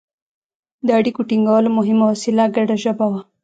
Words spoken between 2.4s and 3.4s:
ګډه ژبه وه.